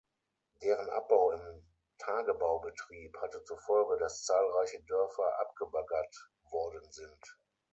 Deren 0.63 0.89
Abbau 0.89 1.29
im 1.33 1.63
Tagebaubetrieb 1.99 3.15
hatte 3.21 3.43
zur 3.43 3.59
Folge, 3.59 3.99
dass 3.99 4.23
zahlreiche 4.25 4.81
Dörfer 4.81 5.39
abgebaggert 5.41 6.31
worden 6.49 6.91
sind. 6.91 7.37